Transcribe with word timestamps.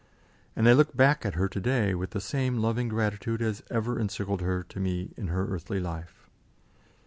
And 0.55 0.67
I 0.67 0.73
look 0.73 0.97
back 0.97 1.27
at 1.27 1.35
her 1.35 1.47
to 1.47 1.59
day 1.59 1.93
with 1.93 2.09
the 2.09 2.19
same 2.19 2.57
loving 2.57 2.87
gratitude 2.89 3.39
as 3.39 3.61
ever 3.69 3.99
encircled 3.99 4.41
her 4.41 4.63
to 4.63 4.79
me 4.79 5.13
in 5.15 5.27
her 5.27 5.45
earthly 5.47 5.79
life. 5.79 6.27